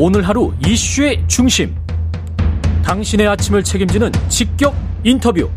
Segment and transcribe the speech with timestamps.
[0.00, 1.74] 오늘 하루 이슈의 중심.
[2.84, 4.72] 당신의 아침을 책임지는 직격
[5.02, 5.50] 인터뷰.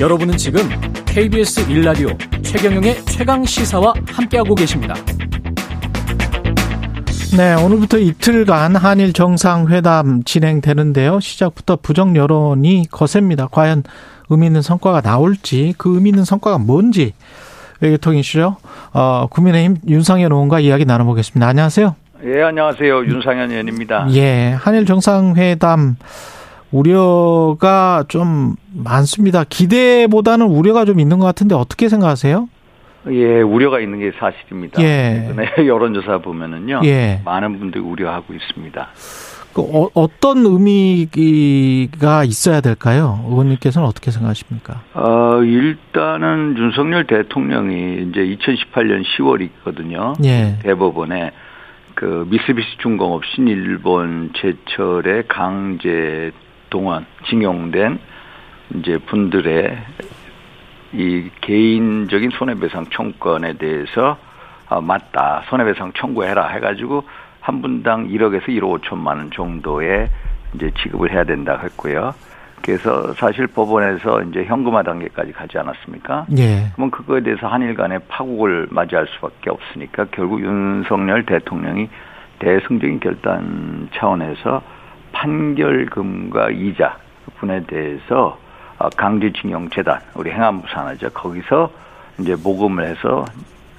[0.00, 0.62] 여러분은 지금
[1.04, 2.08] KBS 일라디오
[2.40, 4.94] 최경영의 최강 시사와 함께하고 계십니다.
[7.36, 11.20] 네, 오늘부터 이틀간 한일 정상회담 진행되는데요.
[11.20, 13.46] 시작부터 부정 여론이 거셉니다.
[13.46, 13.82] 과연
[14.30, 17.12] 의미 있는 성과가 나올지, 그 의미 있는 성과가 뭔지
[17.80, 18.56] 외교통 이슈죠.
[18.94, 21.46] 어, 국민의힘 윤상현 의원과 이야기 나눠보겠습니다.
[21.46, 21.94] 안녕하세요.
[22.24, 23.04] 예, 안녕하세요.
[23.06, 24.08] 윤상현 의원입니다.
[24.14, 25.96] 예, 한일 정상회담
[26.72, 29.44] 우려가 좀 많습니다.
[29.44, 32.48] 기대보다는 우려가 좀 있는 것 같은데 어떻게 생각하세요?
[33.10, 34.82] 예, 우려가 있는 게 사실입니다.
[34.82, 35.32] 예.
[35.36, 36.80] 네, 여론조사 보면은요.
[36.84, 37.20] 예.
[37.24, 38.88] 많은 분들이 우려하고 있습니다.
[39.52, 43.24] 그 어, 어떤 의미가 있어야 될까요?
[43.28, 44.82] 의원님께서는 어떻게 생각하십니까?
[44.94, 50.24] 어, 일단은 윤석열 대통령이 이제 2018년 10월이거든요.
[50.24, 50.58] 예.
[50.62, 51.30] 대법원에
[51.96, 56.30] 그 미쓰비시 중공업 신일본 제철에 강제
[56.68, 57.98] 동원, 징용된
[58.74, 59.78] 이제 분들의
[60.92, 64.18] 이 개인적인 손해배상 청구권에 대해서
[64.68, 65.44] 아, 맞다.
[65.48, 67.04] 손해배상 청구해라 해가지고
[67.40, 70.10] 한 분당 1억에서 1억 5천만 원 정도의
[70.54, 72.12] 이제 지급을 해야 된다 했고요.
[72.62, 76.26] 그래서 사실 법원에서 이제 현금화 단계까지 가지 않았습니까?
[76.36, 76.70] 예.
[76.74, 81.88] 그러면 그거에 대해서 한일 간의 파국을 맞이할 수밖에 없으니까 결국 윤석열 대통령이
[82.38, 84.62] 대승적인 결단 차원에서
[85.12, 86.96] 판결금과 이자
[87.38, 88.38] 분에 대해서
[88.78, 91.70] 어, 강제징용 재단 우리 행안부 산하죠 거기서
[92.20, 93.24] 이제 모금을 해서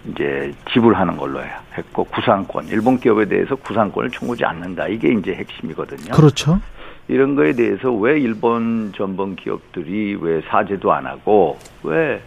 [0.10, 1.42] 이제 지불하는 걸로
[1.78, 6.14] 했고 구상권 일본 기업에 대해서 구상권을 청구하지 않는다 이게 이제 핵심이거든요.
[6.14, 6.60] 그렇죠.
[7.08, 12.22] 이런 거에 대해서 왜 일본 전범 기업들이 왜 사죄도 안 하고 왜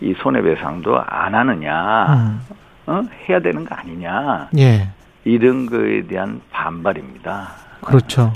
[0.00, 2.40] 이 손해배상도 안 하느냐, 음.
[2.86, 3.02] 어?
[3.28, 4.88] 해야 되는 거 아니냐 예.
[5.24, 7.48] 이런 거에 대한 반발입니다.
[7.80, 8.32] 그렇죠.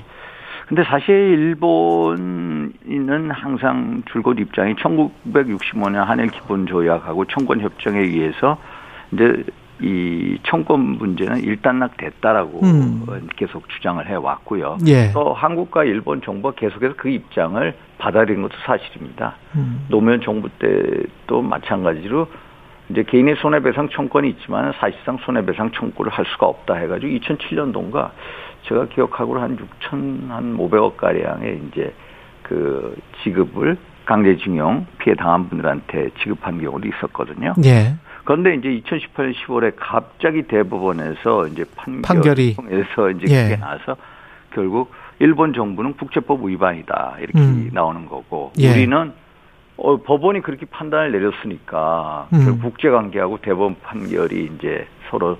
[0.66, 2.72] 근데 사실 일본은
[3.30, 8.58] 항상 줄곧 입장이 1965년 한일 기본 조약하고 청권 협정에 의해서
[9.12, 9.44] 이제
[9.80, 13.28] 이 청권 문제는 일단락 됐다라고 음.
[13.36, 14.78] 계속 주장을 해 왔고요.
[14.86, 15.12] 예.
[15.12, 19.36] 또 한국과 일본 정부가 계속해서 그 입장을 받아들인 것도 사실입니다.
[19.54, 19.86] 음.
[19.88, 22.26] 노무현 정부 때도 마찬가지로
[22.90, 28.10] 이제 개인의 손해배상 청권이 있지만 사실상 손해배상 청구를 할 수가 없다 해가지고 2007년도인가
[28.64, 31.94] 제가 기억하기로 한 6천 한 500억 가량의 이제
[32.42, 37.54] 그 지급을 강제징용 피해 당한 분들한테 지급한 경우도 있었거든요.
[37.64, 37.94] 예.
[38.28, 42.56] 그런데 이제 2018년 10월에 갑자기 대법원에서 이제 판결이 판결이.
[42.56, 43.42] 통해서 이제 예.
[43.44, 43.96] 그게 나서
[44.52, 47.70] 결국 일본 정부는 국제법 위반이다 이렇게 음.
[47.72, 48.70] 나오는 거고 예.
[48.70, 49.14] 우리는
[49.78, 52.44] 어, 법원이 그렇게 판단을 내렸으니까 음.
[52.44, 55.38] 결국 국제관계하고 대법원 판결이 이제 서로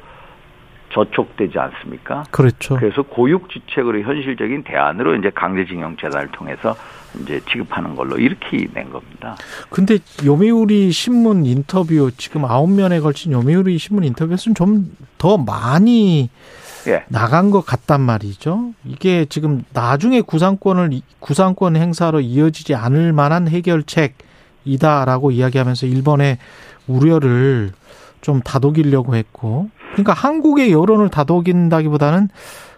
[0.91, 2.25] 저촉되지 않습니까?
[2.31, 2.77] 그렇죠.
[2.77, 6.75] 그래서 고육지책으로 현실적인 대안으로 이제 강제징용 재단을 통해서
[7.23, 9.37] 이제 지급하는 걸로 이렇게 낸 겁니다.
[9.71, 16.31] 근데 요미우리 신문 인터뷰 지금 아홉 면에 걸친 요미우리 신문 인터뷰에서는 좀 더 많이
[16.87, 17.05] 예.
[17.09, 18.73] 나간 것 같단 말이죠.
[18.87, 26.39] 이게 지금 나중에 구상권을 구상권 행사로 이어지지 않을 만한 해결책이다라고 이야기하면서 일본의
[26.87, 27.73] 우려를
[28.21, 32.29] 좀 다독이려고 했고, 그러니까 한국의 여론을 다독인다기보다는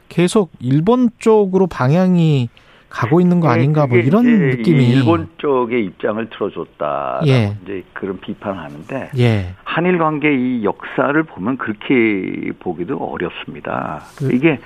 [0.09, 2.49] 계속 일본 쪽으로 방향이
[2.91, 7.23] 가고 있는 거 아닌가 뭐 이런 느낌이 이 일본 쪽의 입장을 틀어줬다.
[7.29, 7.57] 예.
[7.63, 14.03] 이제 그런 비판을 하는데 예 한일 관계 이 역사를 보면 그렇게 보기도 어렵습니다.
[14.19, 14.59] 그- 이게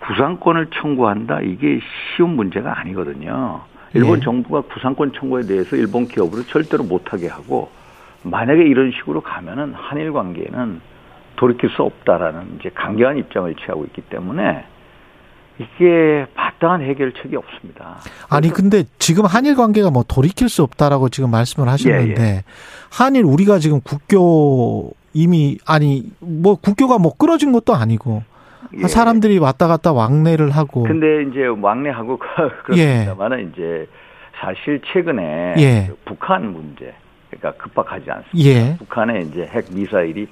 [0.00, 1.78] 구상권을 청구한다 이게
[2.16, 3.60] 쉬운 문제가 아니거든요.
[3.94, 4.24] 일본 예.
[4.24, 7.70] 정부가 구상권 청구에 대해서 일본 기업으로 절대로 못하게 하고
[8.24, 10.80] 만약에 이런 식으로 가면은 한일 관계는
[11.36, 14.64] 돌이킬 수 없다라는 이제 강경한 입장을 취하고 있기 때문에
[15.58, 16.26] 이게
[16.62, 17.98] 마땅한 해결책이 없습니다.
[18.30, 22.44] 아니 근데 지금 한일 관계가 뭐 돌이킬 수 없다라고 지금 말씀을 하시는데 예,
[22.90, 28.22] 한일 우리가 지금 국교 이미 아니 뭐 국교가 뭐 끊어진 것도 아니고
[28.78, 28.86] 예.
[28.86, 32.18] 사람들이 왔다 갔다 왕래를 하고 근데 이제 왕래하고
[32.64, 33.86] 그렇습니다만은 이제
[34.40, 35.86] 사실 최근에 예.
[35.88, 36.94] 그 북한 문제
[37.30, 38.48] 그러니까 급박하지 않습니다.
[38.48, 38.76] 예.
[38.78, 40.28] 북한의 이제 핵 미사일이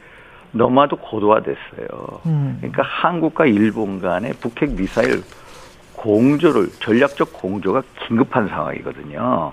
[0.52, 2.20] 너무나도 고도화됐어요.
[2.26, 2.56] 음.
[2.60, 5.22] 그러니까 한국과 일본 간의 북핵 미사일
[6.00, 9.52] 공조를 전략적 공조가 긴급한 상황이거든요.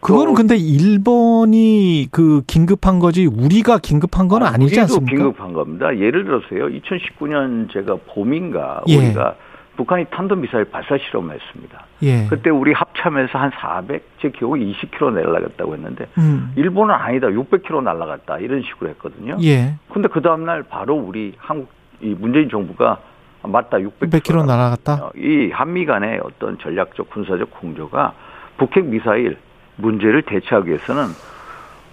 [0.00, 5.10] 그거는 또- 근데 일본이 그 긴급한 거지 우리가 긴급한 건 아니지 우리도 않습니까?
[5.16, 5.96] 긴급한 겁니다.
[5.96, 6.66] 예를 들어서요.
[6.68, 8.96] 2019년 제가 봄인가 예.
[8.96, 9.34] 우리가
[9.76, 11.86] 북한이 탄도미사일 발사 실험을 했습니다.
[12.02, 12.26] 예.
[12.28, 16.52] 그때 우리 합참에서 한 400, 제 기억에 20km 날라갔다고 했는데 음.
[16.56, 17.28] 일본은 아니다.
[17.28, 18.38] 600km 날라갔다.
[18.38, 19.36] 이런 식으로 했거든요.
[19.42, 19.74] 예.
[19.92, 21.70] 근데 그 다음 날 바로 우리 한국
[22.00, 22.98] 이 문재인 정부가
[23.42, 25.10] 맞다 600km, 600km 날아갔다.
[25.16, 28.14] 이 한미 간의 어떤 전략적 군사적 공조가
[28.56, 29.38] 북핵 미사일
[29.76, 31.04] 문제를 대처하기 위해서는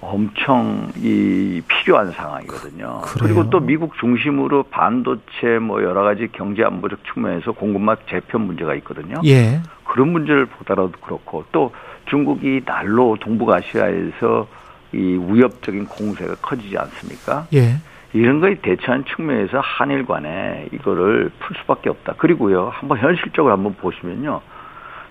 [0.01, 3.01] 엄청 이 필요한 상황이거든요.
[3.01, 3.19] 그래요?
[3.19, 9.15] 그리고 또 미국 중심으로 반도체 뭐 여러 가지 경제 안보적 측면에서 공급망 재편 문제가 있거든요.
[9.25, 9.61] 예.
[9.85, 11.71] 그런 문제를 보더라도 그렇고 또
[12.07, 14.47] 중국이 날로 동북아시아에서
[14.93, 17.47] 이 위협적인 공세가 커지지 않습니까?
[17.53, 17.77] 예.
[18.15, 22.13] 이런 거에 대처한 측면에서 한일 간에 이거를 풀 수밖에 없다.
[22.17, 24.39] 그리고요, 한번 현실적으로 한번 보시면요.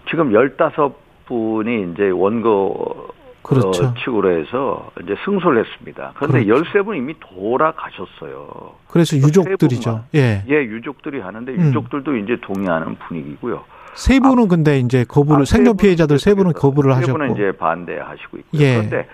[0.09, 3.09] 지금 15분이 이제 원고
[3.43, 3.89] 그렇죠.
[3.89, 6.13] 어, 측으로 해서 이제 승소를 했습니다.
[6.17, 6.65] 그런데 그렇죠.
[6.65, 8.73] 13분 이미 돌아가셨어요.
[8.89, 10.05] 그래서 세 유족들이죠.
[10.15, 10.43] 예.
[10.49, 11.61] 예, 유족들이 하는데 음.
[11.61, 13.65] 유족들도 이제 동의하는 분위기고요.
[13.93, 17.19] 세 분은 근데 이제 거부를 아, 세 생존 피해자들 세 분은 거부를 세 하셨고.
[17.19, 18.63] 분은 이제 반대하시고 있고요.
[18.63, 18.77] 예.
[18.77, 19.07] 그런데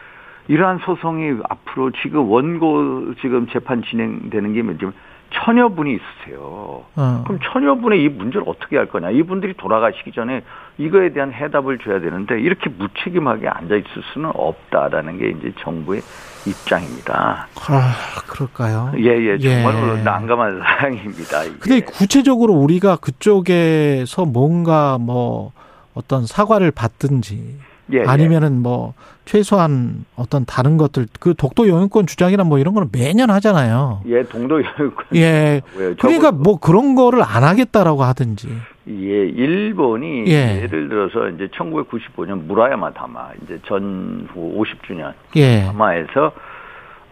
[0.50, 4.93] 이러한 소송이 앞으로 지금 원고 지금 재판 진행되는 게 지금
[5.32, 6.82] 천여 분이 있으세요.
[6.97, 7.23] 어.
[7.25, 9.11] 그럼 천여 분의 이 문제를 어떻게 할 거냐?
[9.11, 10.43] 이분들이 돌아가시기 전에
[10.76, 16.00] 이거에 대한 해답을 줘야 되는데 이렇게 무책임하게 앉아 있을 수는 없다라는 게 이제 정부의
[16.44, 17.47] 입장입니다.
[17.69, 17.94] 아,
[18.26, 18.91] 그럴까요?
[18.97, 20.02] 예, 예, 정말로 예.
[20.02, 21.44] 난감한 사항입니다.
[21.44, 21.58] 이게.
[21.61, 25.52] 근데 구체적으로 우리가 그쪽에서 뭔가 뭐
[25.94, 28.05] 어떤 사과를 받든지 예, 예.
[28.05, 28.95] 아니면은 뭐
[29.25, 34.03] 최소한 어떤 다른 것들 그 독도 영유권 주장이나 뭐 이런 거는 매년 하잖아요.
[34.07, 35.07] 예, 동도 여유권.
[35.15, 35.63] 예.
[35.99, 38.49] 그러니까 뭐 그런 거를 안 하겠다라고 하든지.
[38.89, 40.63] 예, 일본이 예.
[40.63, 45.65] 예를 들어서 이제 1995년 무라야마 다마 이제 전후 50주년 예.
[45.67, 46.33] 다마에서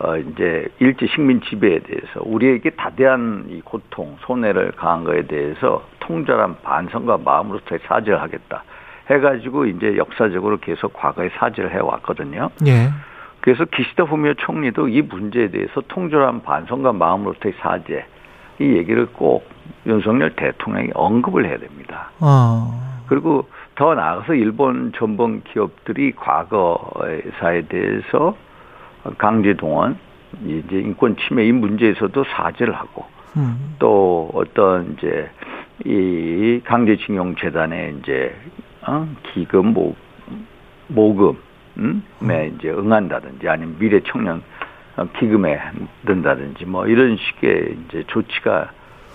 [0.00, 6.62] 어 이제 일제 식민 지배에 대해서 우리에게 다대한 이 고통 손해를 가한 거에 대해서 통절한
[6.62, 8.62] 반성과 마음으로서 사죄를 하겠다
[9.10, 12.50] 해가지고 이제 역사적으로 계속 과거에 사죄를 해왔거든요.
[12.66, 12.90] 예.
[13.40, 18.04] 그래서 기시다 후미오 총리도 이 문제에 대해서 통절한 반성과 마음으로서의 사죄
[18.58, 19.48] 이 얘기를 꼭
[19.86, 22.10] 윤석열 대통령이 언급을 해야 됩니다.
[22.20, 23.04] 어.
[23.08, 28.36] 그리고 더 나아가서 일본 전범 기업들이 과거사에 대해서
[29.16, 29.96] 강제 동원,
[30.44, 33.06] 이제 인권 침해 이 문제에서도 사죄를 하고
[33.36, 33.76] 음.
[33.78, 35.30] 또 어떤 이제
[35.84, 38.34] 이 강제징용 재단의 이제
[38.88, 39.06] 어?
[39.34, 39.94] 기금 모
[40.88, 44.42] 모금에 이제 응한다든지 아니면 미래 청년
[44.96, 45.58] 어, 기금에
[46.06, 48.70] 든다든지 뭐 이런 식의 이제 조치가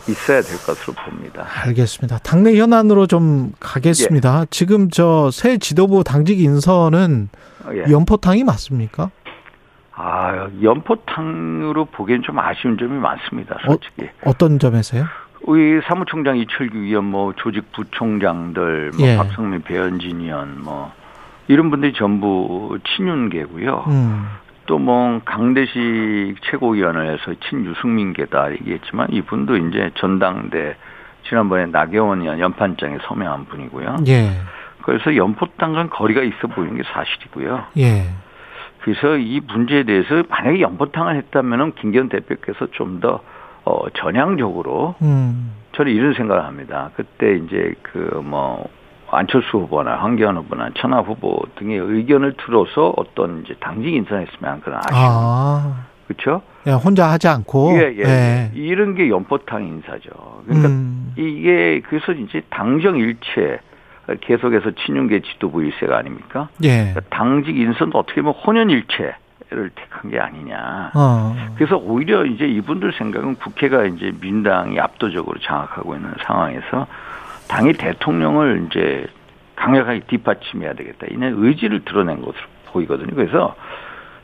[0.07, 1.45] 있어야 될 것으로 봅니다.
[1.65, 2.19] 알겠습니다.
[2.19, 4.45] 당내 현안으로 좀 가겠습니다.
[4.49, 7.29] 지금 저 새 지도부 당직 인선은
[7.73, 7.91] 예.
[7.91, 9.09] 연포탕이 맞습니까?
[9.95, 13.57] 아 연포탕으로 보기엔 좀 아쉬운 점이 많습니다.
[13.65, 15.05] 솔직히 어 떤 점에서요?
[15.43, 19.17] 우리 사무총장 이철규 의원, 뭐 조직 부총장들, 뭐 예.
[19.17, 20.91] 박성민, 배현진 의원, 뭐
[21.47, 23.85] 이런 분들이 전부 친윤계고요.
[23.87, 24.25] 음.
[24.65, 30.77] 또뭐 강대식 최고위원을 해서 친유승민계다 얘기했지만 이분도 이제 전당대
[31.27, 33.97] 지난번에 나경원 의원 연판장에 서명한 분이고요.
[34.07, 34.29] 예.
[34.83, 37.65] 그래서 연포당과는 거리가 있어 보이는 게 사실이고요.
[37.79, 38.05] 예.
[38.81, 43.21] 그래서 이 문제에 대해서 만약에 연포탕을 했다면은 김기현 대표께서 좀 더
[43.65, 45.51] 어, 전향적으로 음.
[45.75, 46.91] 저는 이런 생각을 합니다.
[46.95, 48.67] 그때 이제 그 뭐
[49.11, 54.99] 안철수 후보나 황교안 후보나 천하 후보 등의 의견을 들어서 어떤 이제 당직 인선했으면 그런 아쉬움.
[55.05, 55.85] 아.
[56.07, 56.41] 그렇죠?
[56.67, 57.73] 야, 혼자 하지 않고.
[57.77, 58.51] 예, 예, 예.
[58.55, 60.09] 이런 게 연포탕 인사죠.
[60.45, 61.13] 그러니까 음.
[61.15, 63.59] 이게 그래서 이제 당정 일체
[64.21, 66.49] 계속해서 친윤계 지도부 일세가 아닙니까?
[66.63, 66.91] 예.
[66.91, 69.15] 그러니까 당직 인선도 어떻게 보면 혼연 일체
[69.53, 70.91] 를 택한 게 아니냐.
[70.95, 71.35] 어.
[71.55, 76.87] 그래서 오히려 이제 이분들 생각은 국회가 이제 민당이 압도적으로 장악하고 있는 상황에서
[77.47, 79.05] 당이 대통령을 이제
[79.55, 81.05] 강력하게 뒷받침해야 되겠다.
[81.09, 83.13] 이런 의지를 드러낸 것으로 보이거든요.
[83.15, 83.55] 그래서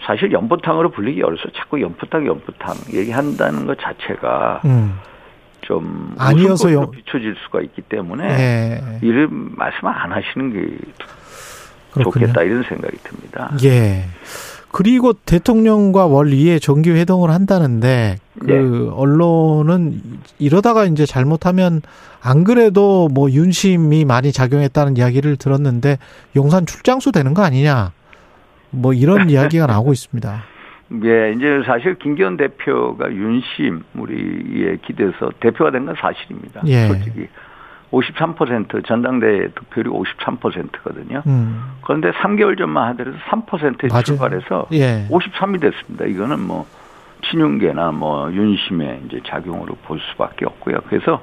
[0.05, 4.97] 사실 연포탕으로 불리기 어려서 자꾸 연포탕, 연포탕 얘기한다는 것 자체가 음.
[5.61, 8.99] 좀 아니어서 연- 비춰질 수가 있기 때문에 예.
[9.03, 10.77] 이런 말씀 안 하시는 게
[11.91, 12.25] 그렇군요.
[12.27, 13.51] 좋겠다 이런 생각이 듭니다.
[13.63, 14.05] 예.
[14.71, 18.93] 그리고 대통령과 월 2회 정기 회동을 한다는데 그 예.
[18.95, 20.01] 언론은
[20.37, 21.81] 이러다가 이제 잘못하면
[22.21, 25.97] 안 그래도 뭐 윤심이 많이 작용했다는 이야기를 들었는데
[26.35, 27.91] 용산 출장수 되는 거 아니냐.
[28.71, 30.43] 뭐 이런 이야기가 나오고 있습니다.
[31.03, 36.61] 예, 이제 사실 김기현 대표가 윤심 우리에 기대서 대표가 된 건 사실입니다.
[36.67, 36.87] 예.
[36.87, 37.27] 솔직히
[37.91, 41.23] 53% 전당대 득표율이 53%거든요.
[41.25, 41.63] 음.
[41.81, 44.03] 그런데 3개월 전만 하더라도 3%에 맞아요.
[44.03, 45.07] 출발해서 예.
[45.09, 46.05] 53이 됐습니다.
[46.05, 46.67] 이거는 뭐
[47.29, 50.77] 친윤계나 뭐 윤심의 이제 작용으로 볼 수밖에 없고요.
[50.87, 51.21] 그래서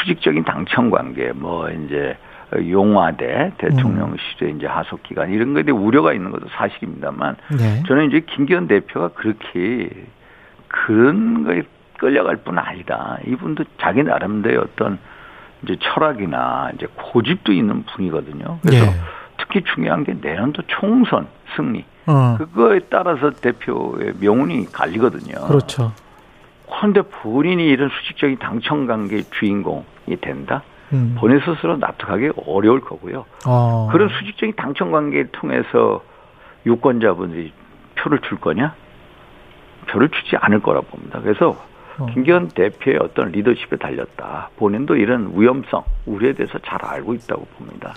[0.00, 2.16] 수직적인 당청 관계, 뭐 이제
[2.54, 7.82] 용화대 대통령실의 이제 하속 기간 이런 거에 대해 우려가 있는 것도 사실입니다만 네.
[7.86, 9.88] 저는 이제 김기현 대표가 그렇게
[10.68, 11.62] 그런 거에
[11.98, 13.18] 끌려갈 뿐 아니다.
[13.26, 14.98] 이분도 자기 나름대로 어떤
[15.62, 18.58] 이제 철학이나 이제 고집도 있는 분이거든요.
[18.62, 18.90] 그래서 예.
[19.38, 21.26] 특히 중요한 게 내년도 총선
[21.56, 21.84] 승리.
[22.06, 22.36] 어.
[22.38, 25.46] 그거에 따라서 대표의 명운이 갈리거든요.
[25.46, 25.92] 그렇죠.
[26.68, 30.62] 그런데 본인이 이런 수직적인 당청 관계의 주인공이 된다?
[30.92, 31.16] 음.
[31.18, 33.24] 본인 스스로 납득하기 어려울 거고요.
[33.46, 33.88] 어.
[33.92, 36.02] 그런 수직적인 당청 관계를 통해서
[36.66, 37.52] 유권자분들이
[37.96, 38.74] 표를 줄 거냐?
[39.88, 41.20] 표를 주지 않을 거라고 봅니다.
[41.22, 41.56] 그래서
[41.98, 42.06] 어.
[42.12, 44.50] 김기현 대표의 어떤 리더십에 달렸다.
[44.56, 47.94] 본인도 이런 위험성, 우려에 대해서 잘 알고 있다고 봅니다.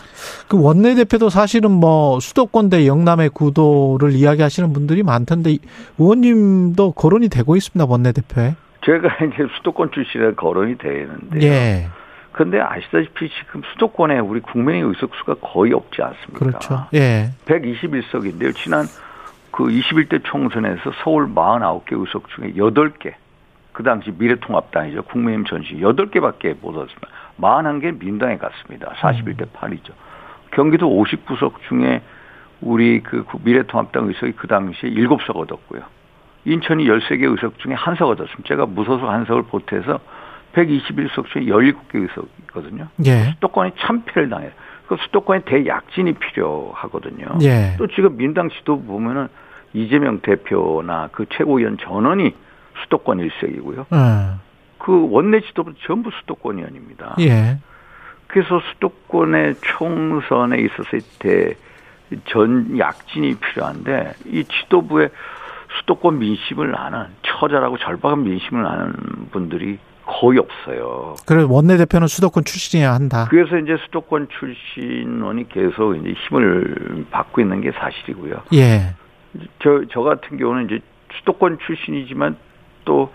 [0.48, 5.58] 그 원내대표도 사실은 뭐 수도권 대 영남의 구도를 이야기하시는 분들이 많던데
[5.98, 8.56] 의원님도 거론이 되고 있습니다 원내대표에.
[8.86, 11.42] 제가 이제 수도권 출신에 거론이 되는데.
[11.42, 11.88] 예.
[12.32, 16.40] 근데 아시다시피 지금 수도권에 우리 국민의 의석수가 거의 없지 않습니까?
[16.40, 16.86] 그렇죠.
[16.94, 17.30] 예.
[17.46, 18.54] 121석인데요.
[18.56, 18.86] 지난
[19.52, 23.14] 그 21대 총선에서 서울 49개 의석 중에 8개,
[23.75, 25.03] 그 당시 미래통합당이죠.
[25.03, 27.08] 국민의힘 전시 8개밖에 못 얻었습니다.
[27.41, 28.94] 41개 민당에 갔습니다.
[28.94, 29.91] 41대 8이죠.
[30.51, 32.01] 경기도 59석 중에
[32.62, 35.82] 우리 그 미래통합당 의석이 그 당시에 7석 얻었고요.
[36.46, 38.48] 인천이 13개 의석 중에 한 석 얻었습니다.
[38.48, 40.00] 제가 무소속 한 석을 보태서
[40.53, 42.88] 121석 중에 17개 의석이거든요.
[43.05, 43.32] 예.
[43.34, 44.51] 수도권이 참패를 당해요.
[44.88, 47.25] 그 수도권에 대약진이 필요하거든요.
[47.41, 47.75] 예.
[47.77, 49.27] 또 지금 민당 지도 보면은
[49.74, 52.45] 이재명 대표나 그 최고위원 전원이
[52.84, 53.86] 수도권 일색이고요.
[53.89, 54.39] 어.
[54.77, 57.15] 그 원내 지도부 전부 수도권 의원입니다.
[57.22, 57.58] 예.
[58.27, 61.01] 그래서 수도권의 총선에 있었을
[62.10, 65.10] 때전 약진이 필요한데 이 지도부에
[65.79, 68.94] 수도권 민심을 아는 처절하고 절박한 민심을 아는
[69.32, 71.15] 분들이 거의 없어요.
[71.25, 73.27] 그래 원내대표는 수도권 출신이어야 한다.
[73.29, 78.44] 그래서 이제 수도권 출신원이 계속 이제 힘을 받고 있는 게 사실이고요.
[78.53, 78.96] 예.
[79.62, 80.79] 저, 저 같은 경우는 이제
[81.20, 82.38] 수도권 출신이지만
[82.86, 83.13] 또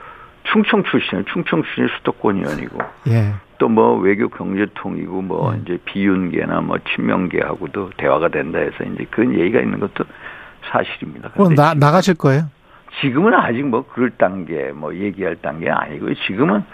[0.52, 3.34] 충청 출신, 충청 출신 수도권 의원이고 예.
[3.58, 5.62] 또뭐 외교 경제통이고 뭐 음.
[5.62, 10.04] 이제 비윤계나 뭐 친명계하고도 대화가 된다 해서 이제 그런 얘기가 있는 것도
[10.70, 11.30] 사실입니다.
[11.30, 12.44] 그럼 근데 나 나가실 거예요?
[13.00, 16.14] 지금은 아직 뭐 그럴 단계, 뭐 얘기할 단계 아니고요.
[16.26, 16.64] 지금은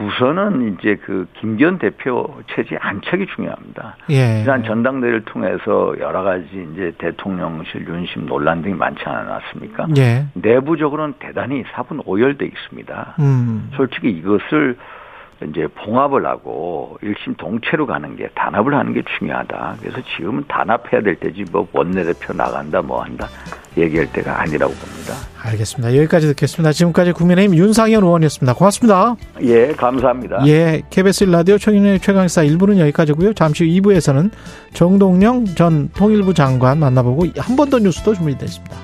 [0.00, 3.96] 우선은 이제 그 김기현 대표 체제 안착이 중요합니다.
[4.10, 4.42] 예.
[4.42, 9.88] 지난 전당대회를 통해서 여러 가지 이제 대통령실 윤심 논란 등이 많지 않았습니까?
[9.98, 10.26] 예.
[10.34, 13.16] 내부적으로는 대단히 사분 오열돼 있습니다.
[13.18, 13.70] 음.
[13.74, 14.76] 솔직히 이것을
[15.46, 19.76] 이제 봉합을 하고 일심 동체로 가는 게 단합을 하는 게 중요하다.
[19.80, 23.26] 그래서 지금은 단합해야 될 때지 뭐 원내대표 나간다 뭐 한다
[23.76, 25.14] 얘기할 때가 아니라고 봅니다.
[25.40, 25.96] 알겠습니다.
[25.96, 26.72] 여기까지 듣겠습니다.
[26.72, 28.54] 지금까지 국민의힘 윤상현 의원이었습니다.
[28.54, 29.16] 고맙습니다.
[29.42, 30.44] 예, 감사합니다.
[30.46, 33.34] 예, KBS 라디오 최경영의 최강사 1부는 여기까지고요.
[33.34, 34.30] 잠시 후 2부에서는
[34.74, 38.76] 정동영 전 통일부 장관 만나보고 한 번 더 뉴스도 준비되어 있습니다.